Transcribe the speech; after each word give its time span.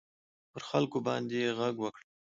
پر 0.51 0.61
خلکو 0.69 0.97
باندي 1.05 1.39
ږغ 1.57 1.75
وکړ. 1.81 2.01